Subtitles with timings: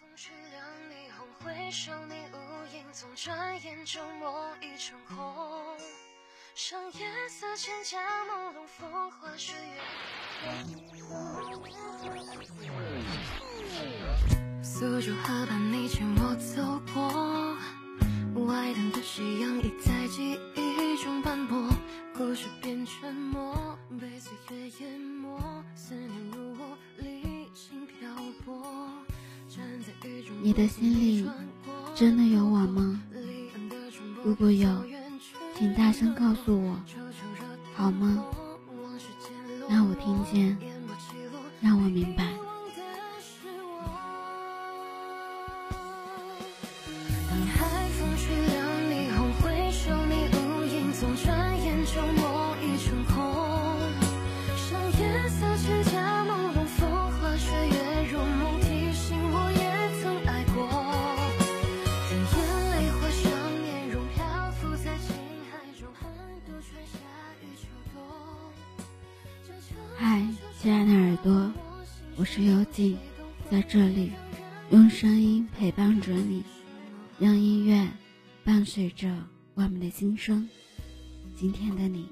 [0.00, 2.36] 风吹凉霓虹回首你无
[2.72, 5.76] 影踪，转眼就墨已成空。
[6.54, 9.80] 上夜色千家朦胧，风花雪月。
[14.62, 17.56] 苏州河畔，你牵我走过，
[18.46, 21.68] 外滩的夕阳已在记忆中斑驳，
[22.16, 25.36] 故事变沉默，被岁月淹没，
[25.74, 28.08] 思念如我离心漂
[28.44, 28.77] 泊。
[30.42, 31.28] 你的心里
[31.94, 33.00] 真的有我吗？
[34.24, 34.68] 如果有，
[35.56, 36.76] 请大声告诉我，
[37.74, 38.24] 好吗？
[39.68, 40.56] 让我听见，
[41.60, 42.24] 让我明白。
[47.28, 48.56] 当海风吹凉
[48.88, 52.00] 霓虹，回首你无影踪，转眼就
[71.22, 71.52] 多，
[72.16, 72.96] 我是幽静，
[73.50, 74.12] 在这里
[74.70, 76.44] 用声音陪伴着你，
[77.18, 77.88] 让音乐
[78.44, 79.12] 伴随着
[79.54, 80.48] 我们的心声。
[81.36, 82.08] 今天的你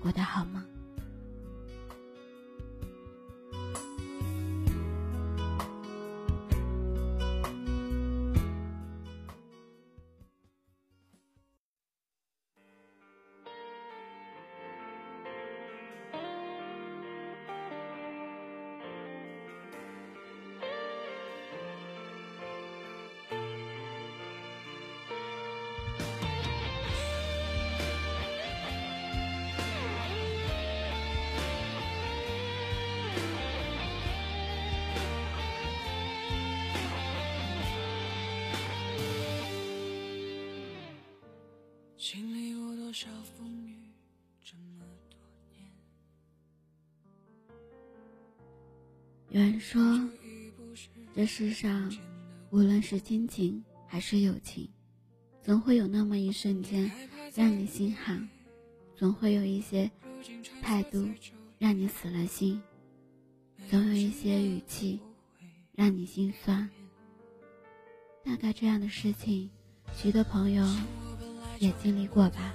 [0.00, 0.64] 过得好吗？
[43.00, 43.76] 少风雨，
[44.42, 45.16] 这么多
[45.52, 45.70] 年。
[49.30, 49.80] 有人说，
[51.14, 51.96] 这世上
[52.50, 54.68] 无论是亲情还是友情，
[55.44, 56.90] 总会有那么一瞬间
[57.36, 58.28] 让你心寒，
[58.96, 59.88] 总会有一些
[60.60, 61.08] 态度
[61.56, 62.60] 让你死了心，
[63.70, 64.98] 总有一些语气
[65.70, 66.68] 让你心酸。
[68.24, 69.48] 大概这样的事情，
[69.94, 70.66] 许多朋友
[71.60, 72.52] 也经历过吧。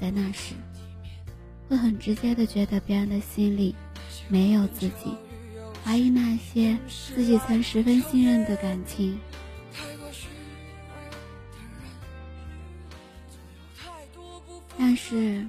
[0.00, 0.54] 在那时，
[1.68, 3.74] 会很直接的觉得别人的心里
[4.28, 5.14] 没有自己，
[5.84, 6.76] 怀疑那些
[7.14, 9.18] 自己曾十分信任的感情。
[14.78, 15.46] 但是，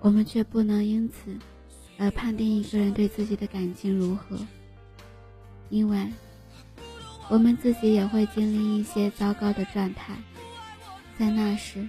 [0.00, 1.36] 我们却不能因此
[1.98, 4.38] 而判定一个人对自己的感情如何，
[5.68, 6.10] 因为
[7.28, 10.16] 我们自己也会经历一些糟糕的状态，
[11.18, 11.86] 在那时，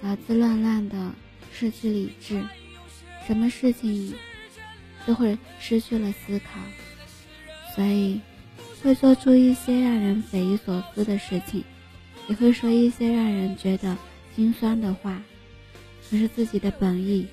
[0.00, 1.12] 脑子乱乱的，
[1.52, 2.42] 失去理智，
[3.26, 4.14] 什么事情
[5.06, 6.60] 都会失去了思考，
[7.74, 8.20] 所以
[8.82, 11.62] 会做出一些让人匪夷所思的事情，
[12.28, 13.96] 也会说一些让人觉得
[14.34, 15.20] 心酸的话。
[16.08, 17.26] 可是自己的本意，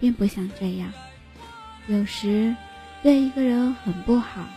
[0.00, 0.92] 并不想这样。
[1.88, 2.54] 有时
[3.02, 4.48] 对一个人很不好，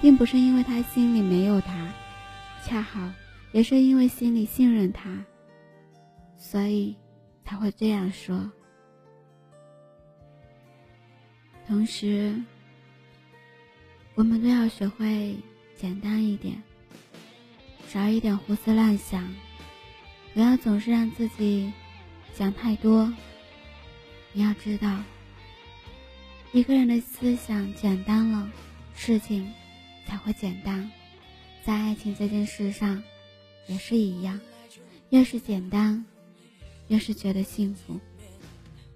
[0.00, 1.88] 并不是因为他心里没有他，
[2.64, 3.08] 恰好
[3.52, 5.24] 也是因为心里信任他，
[6.38, 6.96] 所以
[7.44, 8.50] 才会这样说。
[11.66, 12.34] 同时，
[14.14, 15.36] 我们都要学会
[15.76, 16.62] 简单一点，
[17.86, 19.28] 少一点胡思乱想，
[20.32, 21.70] 不要总是让自己。
[22.34, 23.12] 想太多，
[24.32, 25.02] 你要知道，
[26.52, 28.48] 一个人的思想简单了，
[28.94, 29.52] 事情
[30.06, 30.88] 才会简单。
[31.64, 33.02] 在爱情这件事上，
[33.66, 34.40] 也是一样，
[35.10, 36.06] 越是简单，
[36.88, 38.00] 越是觉得幸福。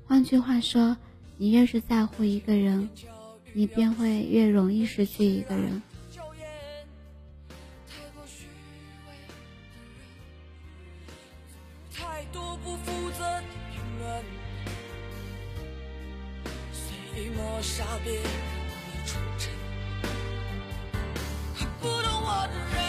[0.06, 0.96] 换句话说，
[1.36, 2.90] 你越是在乎一个人，
[3.52, 5.82] 你便会越容易失去一个人。
[17.64, 18.20] 傻别
[19.06, 19.52] 出尘，
[21.80, 22.81] 不懂我的人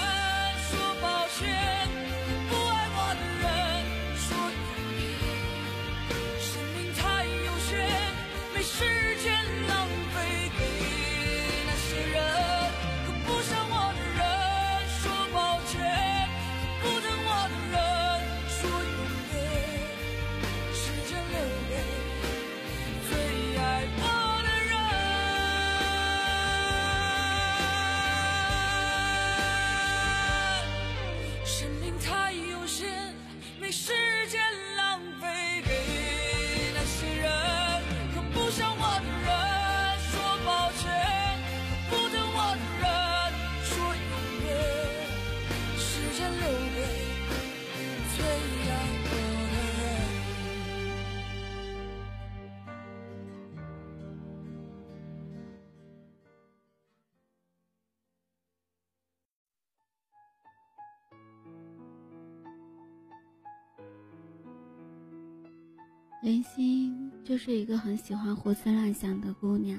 [66.24, 69.78] 林欣就是一个很喜欢胡思乱想的姑娘，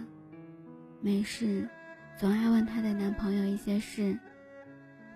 [1.00, 1.67] 没事
[2.20, 4.14] 总爱问她的男朋友一些事，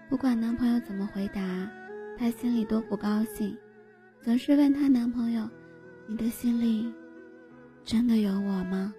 [0.08, 1.70] 不管男朋友怎么回答，
[2.16, 3.54] 她心里都不高兴，
[4.22, 5.46] 总是问她男朋友
[6.08, 6.90] ：“你的心里
[7.84, 8.94] 真的有我吗？”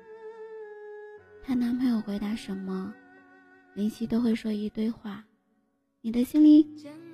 [1.42, 2.94] 她男朋友回答什么，
[3.74, 5.26] 林夕都会说一堆话
[6.00, 6.64] ：“你的心里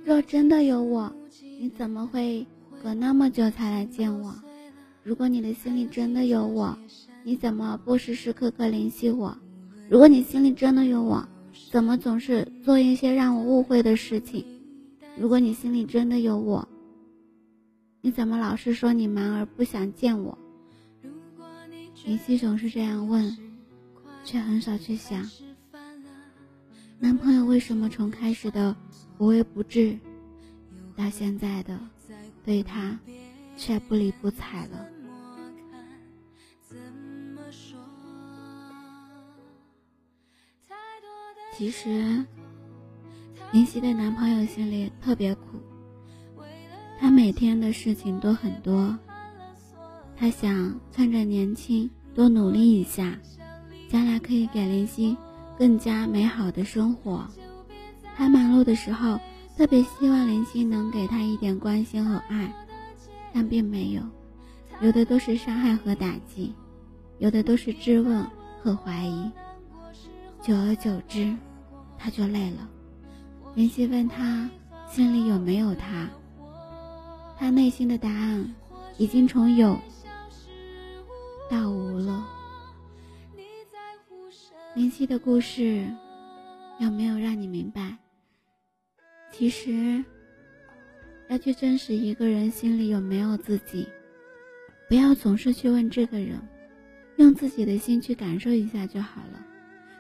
[0.04, 1.10] 若真的有我，
[1.58, 2.46] 你怎么会
[2.84, 4.36] 隔那么久才来见我？”
[5.06, 6.76] 如果你的心里真的有我，
[7.24, 9.38] 你怎么不时时刻刻联系我？
[9.88, 11.24] 如果你心里真的有我，
[11.70, 14.44] 怎么总是做一些让我误会的事情？
[15.16, 16.68] 如果你心里真的有我，
[18.02, 20.36] 你怎么老是说你忙而不想见我？
[22.04, 23.38] 林夕总是这样问，
[24.24, 25.24] 却很少去想，
[26.98, 28.76] 男朋友为什么从开始的
[29.20, 29.96] 无微不至，
[30.96, 31.80] 到现在的
[32.44, 33.00] 对他
[33.56, 34.90] 却不理不睬了？
[41.58, 42.26] 其实，
[43.54, 45.58] 林夕的男朋友心里特别苦，
[47.00, 48.98] 他每天的事情都很多，
[50.18, 53.18] 他想趁着年轻多努力一下，
[53.88, 55.16] 将来可以给林夕
[55.58, 57.26] 更加美好的生活。
[58.18, 59.18] 他忙碌的时候，
[59.56, 62.54] 特别希望林夕能给他一点关心和爱，
[63.34, 64.02] 但并没有，
[64.82, 66.54] 有的都是伤害和打击，
[67.18, 68.28] 有的都是质问
[68.62, 69.32] 和怀疑。
[70.46, 71.36] 久而久之，
[71.98, 72.70] 他就累了。
[73.56, 74.48] 林夕问他
[74.88, 76.08] 心里有没有他，
[77.36, 78.54] 他内心的答案
[79.00, 79.76] 已经从有
[81.50, 82.24] 到无了。
[84.76, 85.84] 林夕的故事
[86.78, 87.98] 有没有让你明白？
[89.32, 90.06] 其实，
[91.28, 93.88] 要去真实一个人心里有没有自己，
[94.88, 96.40] 不要总是去问这个人，
[97.18, 99.44] 用自己的心去感受一下就好了。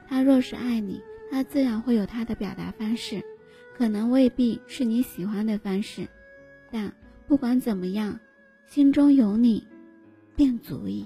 [0.07, 3.23] 他若是爱你，他自然会有他的表达方式，
[3.77, 6.07] 可能未必是你喜欢的方式，
[6.71, 6.91] 但
[7.27, 8.19] 不管怎么样，
[8.67, 9.65] 心中有你，
[10.35, 11.05] 便足矣。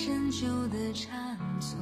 [0.00, 1.76] 陈旧的场所，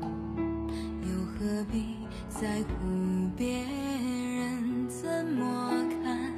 [0.00, 1.94] 又何必
[2.28, 5.70] 在乎别人怎么
[6.02, 6.34] 看，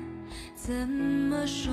[0.54, 1.72] 怎么说？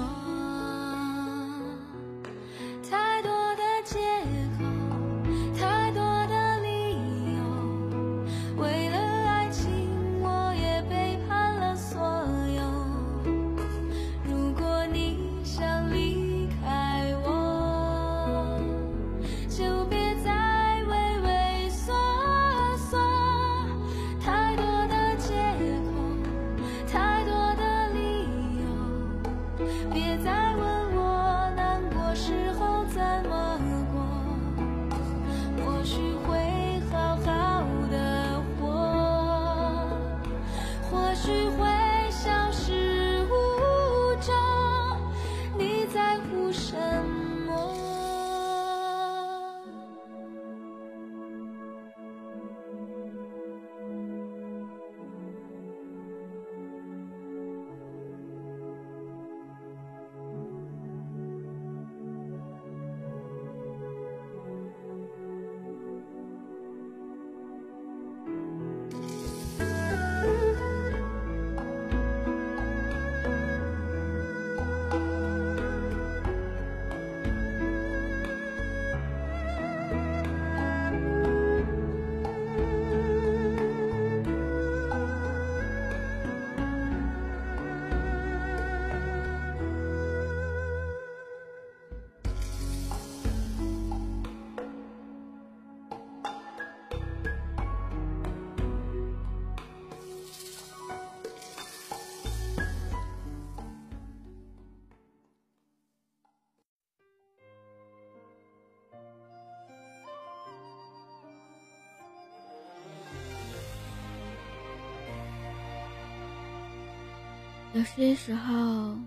[117.73, 118.97] 有些时候，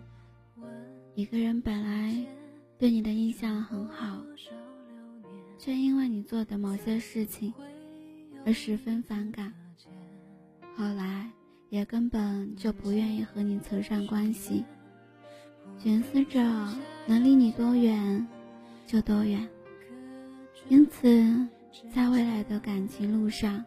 [1.14, 2.16] 一个人本来
[2.78, 4.22] 对你的印象很好，
[5.58, 7.52] 却因为你做的某些事情
[8.46, 9.52] 而十分反感，
[10.74, 11.30] 后来
[11.68, 14.64] 也根本就不愿意和你扯上关系，
[15.78, 16.42] 寻思着
[17.06, 18.26] 能离你多远
[18.86, 19.46] 就多远。
[20.70, 21.22] 因此，
[21.94, 23.62] 在未来的感情路上，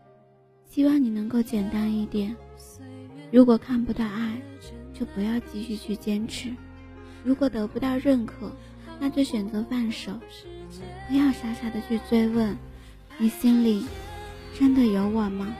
[0.65, 2.35] 希望你能够简单一点。
[3.31, 4.41] 如果看不到爱，
[4.97, 6.49] 就不要继续去坚持；
[7.23, 8.51] 如果得不到认可，
[8.99, 10.11] 那就选择放手。
[11.07, 12.57] 不要傻傻的去追问，
[13.17, 13.85] 你心里
[14.57, 15.55] 真的有我吗？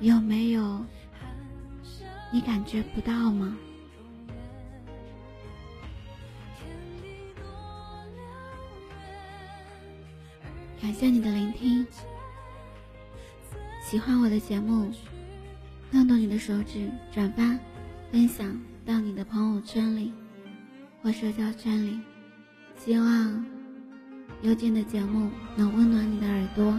[0.00, 0.84] 有没有？
[2.32, 3.56] 你感觉不到吗？
[10.80, 11.86] 感谢你的聆听，
[13.82, 14.92] 喜欢我的节目，
[15.90, 17.58] 动动你的手指，转发、
[18.10, 20.12] 分享到你的朋友圈里
[21.02, 21.98] 或社交圈里。
[22.78, 23.46] 希望
[24.42, 26.78] 幽静的节目能温暖你的耳朵，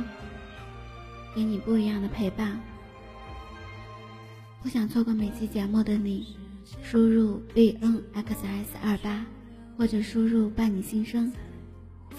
[1.35, 2.59] 给你不一样的陪伴。
[4.61, 6.35] 不想错过每期节目的你，
[6.83, 9.25] 输入 b n x s 二八，
[9.77, 11.31] 或者输入伴你心声，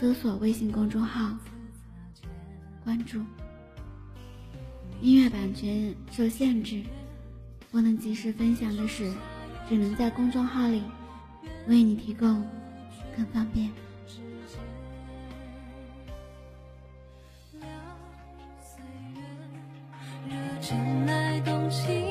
[0.01, 1.37] 搜索微信公众号。
[2.83, 3.21] 关注。
[5.01, 6.83] 音乐版权受限制，
[7.71, 9.13] 不能及时分享的是，
[9.69, 10.83] 只能在公众号里
[11.69, 12.45] 为你提供，
[13.17, 13.71] 更方便。
[20.61, 22.08] 尘埃动情